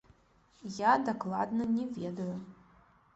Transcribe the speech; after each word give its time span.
Я 0.77 0.93
дакладна 1.09 1.67
не 1.75 1.85
ведаю. 1.99 2.31